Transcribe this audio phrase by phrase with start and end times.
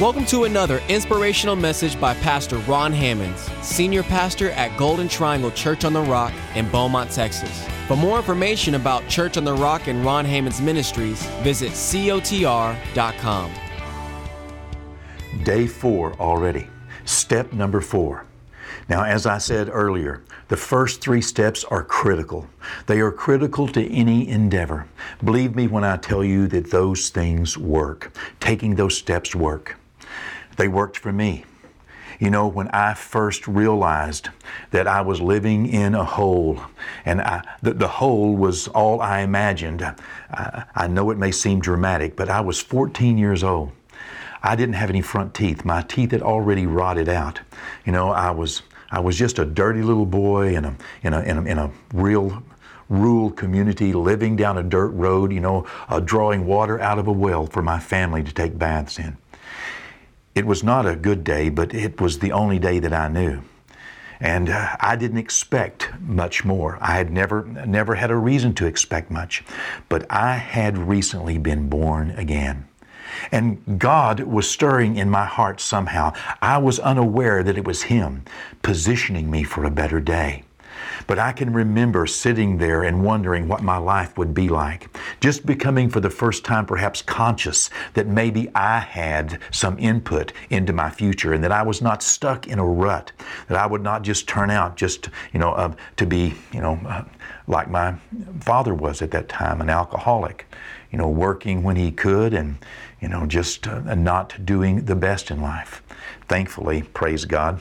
[0.00, 5.84] Welcome to another inspirational message by Pastor Ron Hammonds, Senior Pastor at Golden Triangle Church
[5.84, 7.64] on the Rock in Beaumont, Texas.
[7.86, 13.52] For more information about Church on the Rock and Ron Hammonds Ministries, visit cotr.com.
[15.44, 16.66] Day four already.
[17.04, 18.26] Step number four.
[18.88, 22.48] Now, as I said earlier, the first three steps are critical.
[22.86, 24.88] They are critical to any endeavor.
[25.22, 28.10] Believe me when I tell you that those things work.
[28.40, 29.76] Taking those steps work.
[30.56, 31.44] They worked for me.
[32.20, 34.28] You know, when I first realized
[34.70, 36.60] that I was living in a hole
[37.04, 39.82] and I, the, the hole was all I imagined,
[40.30, 43.72] I, I know it may seem dramatic, but I was 14 years old.
[44.42, 45.64] I didn't have any front teeth.
[45.64, 47.40] My teeth had already rotted out.
[47.86, 51.20] You know, I was I was just a dirty little boy in a in a
[51.22, 52.42] in a, in a real
[52.90, 55.32] rural community, living down a dirt road.
[55.32, 58.98] You know, uh, drawing water out of a well for my family to take baths
[58.98, 59.16] in.
[60.34, 63.42] It was not a good day, but it was the only day that I knew.
[64.18, 66.78] And uh, I didn't expect much more.
[66.80, 69.44] I had never, never had a reason to expect much.
[69.88, 72.66] But I had recently been born again.
[73.30, 76.14] And God was stirring in my heart somehow.
[76.42, 78.24] I was unaware that it was Him
[78.62, 80.43] positioning me for a better day.
[81.06, 84.96] But I can remember sitting there and wondering what my life would be like.
[85.20, 90.72] Just becoming for the first time perhaps conscious that maybe I had some input into
[90.72, 93.12] my future and that I was not stuck in a rut,
[93.48, 96.80] that I would not just turn out just, you know, uh, to be, you know,
[96.86, 97.04] uh,
[97.46, 97.94] like my
[98.40, 100.46] father was at that time, an alcoholic,
[100.90, 102.56] you know, working when he could and,
[103.00, 105.82] you know, just uh, not doing the best in life.
[106.28, 107.60] Thankfully, praise God,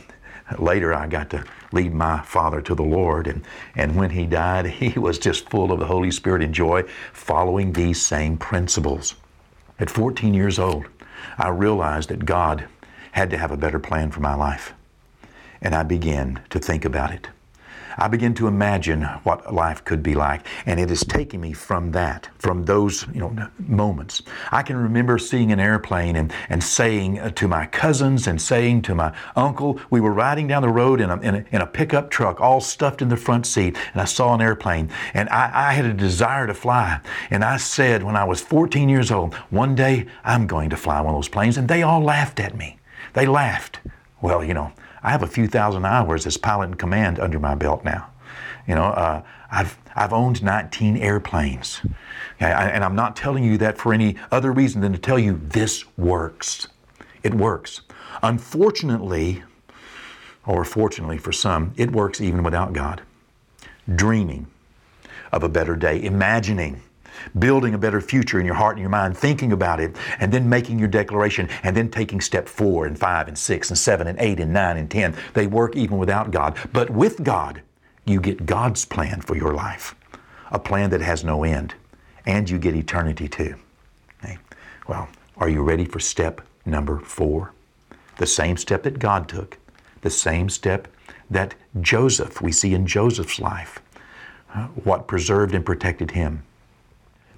[0.57, 3.27] later I got to lead my father to the Lord.
[3.27, 3.43] And,
[3.75, 7.73] and when he died, he was just full of the Holy Spirit and joy, following
[7.73, 9.15] these same principles.
[9.79, 10.85] At 14 years old,
[11.37, 12.67] I realized that God
[13.11, 14.73] had to have a better plan for my life.
[15.61, 17.27] And I began to think about it.
[17.97, 21.91] I begin to imagine what life could be like, and it has taken me from
[21.91, 24.21] that, from those you know moments.
[24.51, 28.83] I can remember seeing an airplane and, and saying uh, to my cousins and saying
[28.83, 31.67] to my uncle, we were riding down the road in a, in a, in a
[31.67, 35.69] pickup truck, all stuffed in the front seat, and I saw an airplane, and I,
[35.69, 36.99] I had a desire to fly.
[37.29, 41.01] And I said when I was 14 years old, one day I'm going to fly
[41.01, 42.79] one of those planes, and they all laughed at me.
[43.13, 43.79] They laughed.
[44.23, 44.71] Well, you know,
[45.03, 48.09] I have a few thousand hours as pilot in command under my belt now.
[48.65, 51.81] You know, uh, I've I've owned 19 airplanes,
[52.37, 55.19] okay, I, and I'm not telling you that for any other reason than to tell
[55.19, 56.69] you this works.
[57.21, 57.81] It works.
[58.23, 59.43] Unfortunately,
[60.47, 63.01] or fortunately for some, it works even without God.
[63.93, 64.47] Dreaming
[65.33, 66.81] of a better day, imagining
[67.37, 70.47] building a better future in your heart and your mind, thinking about it, and then
[70.47, 74.19] making your declaration, and then taking step four and five and six and seven and
[74.19, 75.15] eight and nine and ten.
[75.33, 76.57] They work even without God.
[76.71, 77.61] But with God,
[78.05, 79.95] you get God's plan for your life,
[80.51, 81.75] a plan that has no end,
[82.25, 83.55] and you get eternity too.
[84.23, 84.37] Okay?
[84.87, 85.07] Well,
[85.37, 87.53] are you ready for step number four?
[88.17, 89.57] The same step that God took,
[90.01, 90.87] the same step
[91.29, 93.79] that Joseph, we see in Joseph's life,
[94.83, 96.43] what preserved and protected him.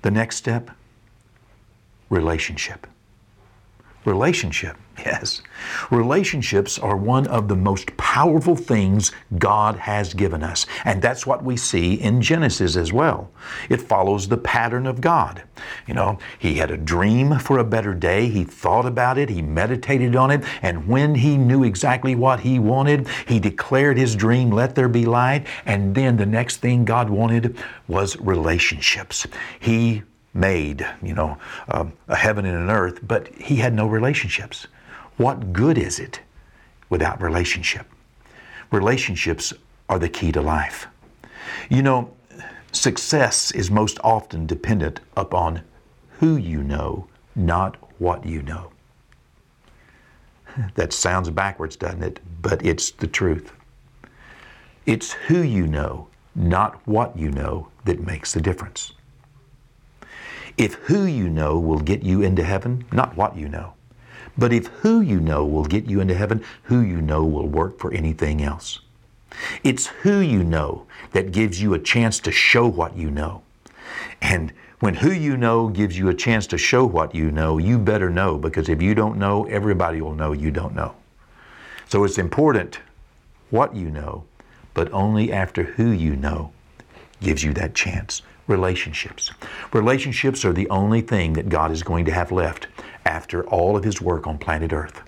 [0.06, 0.70] The next step
[2.12, 2.86] relationship.
[4.06, 5.42] Relationship, yes.
[5.90, 10.66] Relationships are one of the most powerful things God has given us.
[10.86, 13.32] And that's what we see in Genesis as well.
[13.70, 15.44] It follows the pattern of God.
[15.88, 18.30] You know, He had a dream for a better day.
[18.30, 19.30] He thought about it.
[19.30, 20.44] He meditated on it.
[20.62, 25.06] And when He knew exactly what He wanted, He declared His dream, let there be
[25.06, 25.48] light.
[25.66, 29.26] And then the next thing God wanted was relationships.
[29.60, 30.04] He
[30.36, 31.38] made, you know,
[31.70, 34.68] uh, a heaven and an earth, but he had no relationships.
[35.18, 36.20] What good is it
[36.90, 37.88] without relationship?
[38.72, 39.54] Relationships
[39.88, 40.88] are the key to life.
[41.70, 42.14] You know,
[42.74, 45.62] success is most often dependent upon
[46.20, 48.72] who you know, not what you know.
[50.76, 52.20] That sounds backwards, doesn't it?
[52.42, 53.52] But it's the truth.
[54.86, 58.94] It's who you know, not what you know, that makes the difference.
[60.58, 63.74] If who you know will get you into heaven, not what you know,
[64.38, 67.78] but if who you know will get you into heaven, who you know will work
[67.78, 68.80] for anything else.
[69.64, 73.44] It's who you know that gives you a chance to show what you know.
[74.22, 77.78] And when who you know gives you a chance to show what you know, you
[77.78, 80.96] better know because if you don't know, everybody will know you don't know.
[81.90, 82.80] So it's important
[83.50, 84.24] what you know,
[84.74, 86.52] but only after who you know
[87.22, 89.32] gives you that chance relationships.
[89.74, 92.68] Relationships are the only thing that God is going to have left
[93.06, 95.02] after all of His work on planet Earth.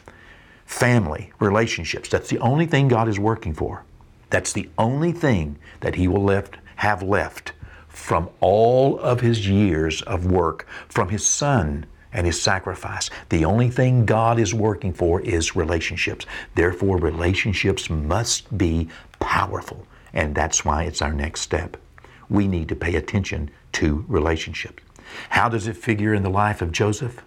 [0.66, 3.84] Family, relationships, that's the only thing God is working for.
[4.30, 7.54] That's the only thing that He will left, have left
[7.88, 13.10] from all of His years of work, from His Son and His sacrifice.
[13.30, 16.26] The only thing God is working for is relationships.
[16.56, 18.90] Therefore, relationships must be
[19.20, 19.86] powerful.
[20.14, 21.78] And that's why it's our next step.
[22.30, 24.84] We need to pay attention to relationships.
[25.30, 27.22] How does it figure in the life of Joseph?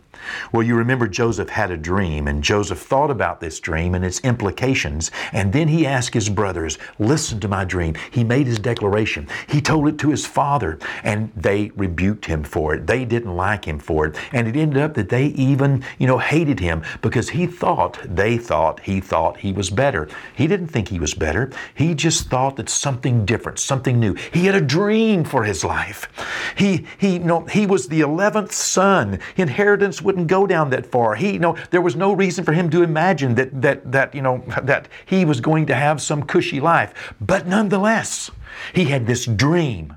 [0.52, 4.20] Well, you remember Joseph had a dream, and Joseph thought about this dream and its
[4.20, 7.94] implications, and then he asked his brothers, Listen to my dream.
[8.11, 9.28] He made his declaration.
[9.49, 12.87] He told it to his father, and they rebuked him for it.
[12.87, 14.17] They didn't like him for it.
[14.32, 18.38] And it ended up that they even, you know, hated him because he thought, they
[18.38, 20.08] thought, he thought he was better.
[20.34, 21.50] He didn't think he was better.
[21.75, 24.14] He just thought that something different, something new.
[24.32, 26.08] He had a dream for his life.
[26.56, 29.19] He, he, you know, he was the 11th son.
[29.37, 31.14] Inheritance wouldn't go down that far.
[31.14, 34.22] He, you know, there was no reason for him to imagine that that that you
[34.22, 37.14] know that he was going to have some cushy life.
[37.20, 38.28] But nonetheless,
[38.74, 39.94] he had this dream.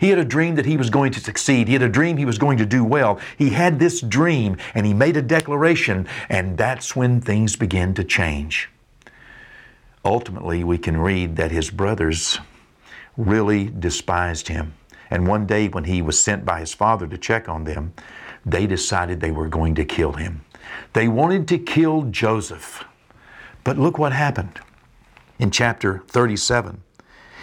[0.00, 1.68] He had a dream that he was going to succeed.
[1.68, 3.20] He had a dream he was going to do well.
[3.38, 8.02] He had this dream and he made a declaration, and that's when things began to
[8.02, 8.68] change.
[10.04, 12.40] Ultimately, we can read that his brothers
[13.16, 14.74] really despised him.
[15.08, 17.92] And one day, when he was sent by his father to check on them,
[18.44, 20.44] they decided they were going to kill him.
[20.92, 22.84] They wanted to kill Joseph.
[23.64, 24.60] But look what happened
[25.38, 26.82] in chapter 37,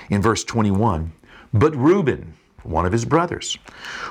[0.09, 1.13] in verse 21.
[1.53, 3.57] But Reuben, one of his brothers,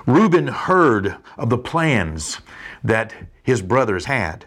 [0.07, 2.41] Reuben heard of the plans
[2.83, 4.47] that his brothers had.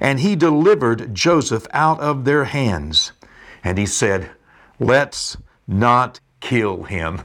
[0.00, 3.12] And he delivered Joseph out of their hands.
[3.62, 4.30] And he said,
[4.78, 5.36] Let's
[5.66, 7.22] not kill him.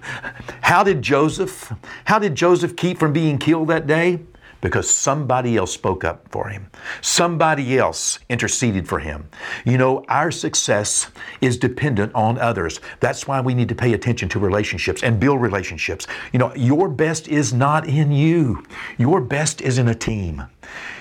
[0.61, 1.73] How did Joseph,
[2.05, 4.21] how did Joseph keep from being killed that day?
[4.61, 6.69] Because somebody else spoke up for him.
[7.01, 9.29] Somebody else interceded for him.
[9.65, 11.11] You know, our success
[11.41, 12.79] is dependent on others.
[12.99, 16.07] That's why we need to pay attention to relationships and build relationships.
[16.33, 18.65] You know, your best is not in you.
[18.97, 20.43] Your best is in a team.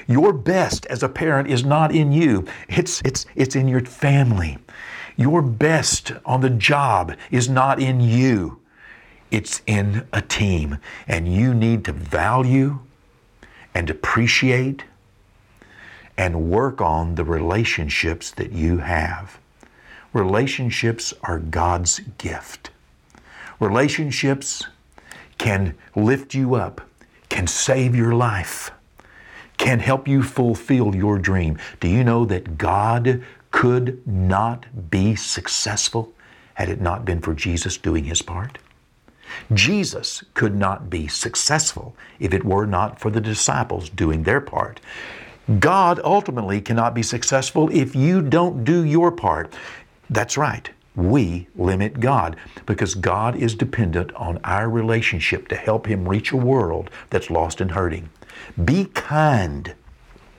[0.07, 2.47] Your best as a parent is not in you.
[2.69, 4.59] It's it's it's in your family.
[5.19, 8.61] Your best on the job is not in you,
[9.33, 10.79] it's in a team.
[11.09, 12.79] And you need to value
[13.75, 14.85] and appreciate
[16.17, 19.41] and work on the relationships that you have.
[20.13, 22.71] Relationships are God's gift.
[23.59, 24.69] Relationships
[25.37, 26.81] can lift you up,
[27.29, 28.71] can save your life,
[29.57, 31.59] can help you fulfill your dream.
[31.81, 36.13] Do you know that God could not be successful
[36.55, 38.59] had it not been for Jesus doing his part.
[39.53, 44.81] Jesus could not be successful if it were not for the disciples doing their part.
[45.61, 49.55] God ultimately cannot be successful if you don't do your part.
[50.11, 50.69] That's right.
[50.95, 52.37] We limit God
[52.67, 57.61] because God is dependent on our relationship to help Him reach a world that's lost
[57.61, 58.11] and hurting.
[58.65, 59.75] Be kind,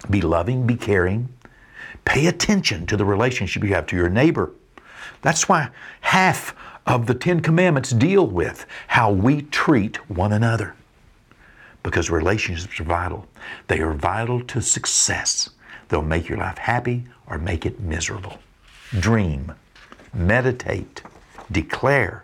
[0.10, 1.30] be loving, be caring,
[2.10, 4.52] Pay attention to the relationship you have to your neighbor.
[5.22, 5.70] That's why
[6.02, 6.56] half
[6.88, 10.74] of the Ten Commandments deal with how we treat one another.
[11.84, 13.28] Because relationships are vital.
[13.68, 15.52] They are vital to success.
[15.90, 18.40] They'll make your life happy or make it miserable.
[19.00, 19.54] Dream,
[20.12, 21.04] meditate,
[21.52, 22.24] declare,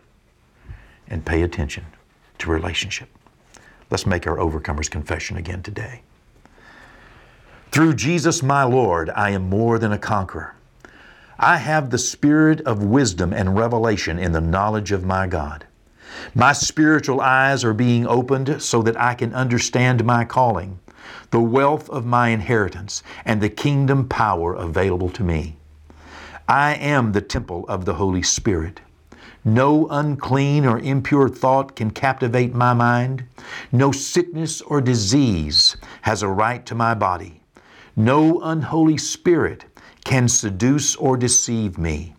[1.10, 1.86] and pay attention
[2.40, 3.10] to relationship.
[3.92, 6.02] Let's make our overcomer's confession again today.
[7.76, 10.56] Through Jesus my Lord, I am more than a conqueror.
[11.38, 15.66] I have the spirit of wisdom and revelation in the knowledge of my God.
[16.34, 20.80] My spiritual eyes are being opened so that I can understand my calling,
[21.32, 25.58] the wealth of my inheritance, and the kingdom power available to me.
[26.48, 28.80] I am the temple of the Holy Spirit.
[29.44, 33.26] No unclean or impure thought can captivate my mind.
[33.74, 37.42] No sickness or disease has a right to my body.
[37.96, 39.64] No unholy spirit
[40.04, 42.14] can seduce or deceive me.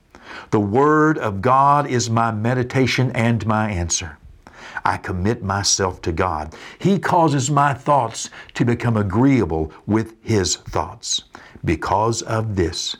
[0.50, 4.16] The Word of God is my meditation and my answer.
[4.86, 6.54] I commit myself to God.
[6.78, 11.24] He causes my thoughts to become agreeable with His thoughts.
[11.64, 12.96] Because of this,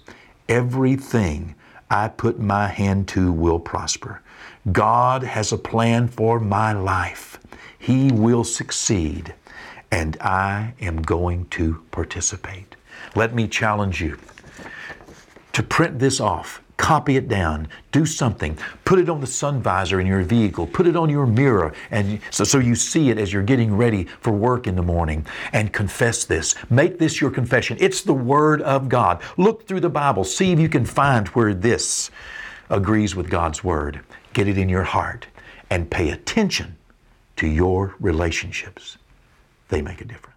[0.48, 1.54] everything
[1.90, 4.20] I put my hand to will prosper.
[4.72, 7.38] God has a plan for my life.
[7.78, 9.34] He will succeed
[9.90, 12.76] and I am going to participate.
[13.14, 14.18] Let me challenge you
[15.52, 17.68] to print this off, Copy it down.
[17.90, 18.58] Do something.
[18.84, 20.66] Put it on the sun visor in your vehicle.
[20.66, 24.04] Put it on your mirror, and so, so you see it as you're getting ready
[24.04, 25.26] for work in the morning.
[25.54, 26.54] And confess this.
[26.68, 27.78] Make this your confession.
[27.80, 29.22] It's the Word of God.
[29.38, 30.22] Look through the Bible.
[30.22, 32.10] See if you can find where this
[32.68, 34.00] agrees with God's Word.
[34.34, 35.26] Get it in your heart
[35.70, 36.76] and pay attention
[37.36, 38.98] to your relationships.
[39.68, 40.35] They make a difference.